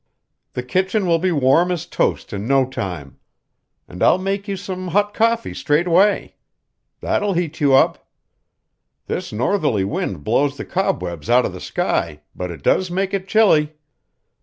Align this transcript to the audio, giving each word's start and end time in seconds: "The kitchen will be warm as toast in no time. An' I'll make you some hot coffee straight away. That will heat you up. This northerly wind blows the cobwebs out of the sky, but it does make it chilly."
"The 0.53 0.63
kitchen 0.63 1.05
will 1.05 1.19
be 1.19 1.31
warm 1.31 1.71
as 1.71 1.85
toast 1.85 2.33
in 2.33 2.47
no 2.47 2.67
time. 2.67 3.19
An' 3.87 4.01
I'll 4.01 4.17
make 4.17 4.47
you 4.47 4.57
some 4.57 4.87
hot 4.87 5.13
coffee 5.13 5.53
straight 5.53 5.85
away. 5.85 6.37
That 7.01 7.21
will 7.21 7.33
heat 7.33 7.61
you 7.61 7.75
up. 7.75 8.07
This 9.05 9.31
northerly 9.31 9.83
wind 9.83 10.23
blows 10.23 10.57
the 10.57 10.65
cobwebs 10.65 11.29
out 11.29 11.45
of 11.45 11.53
the 11.53 11.61
sky, 11.61 12.21
but 12.35 12.49
it 12.49 12.63
does 12.63 12.89
make 12.89 13.13
it 13.13 13.27
chilly." 13.27 13.73